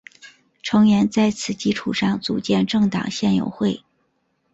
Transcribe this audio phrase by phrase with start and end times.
[0.63, 3.83] 成员在此基础上组建政党宪友会。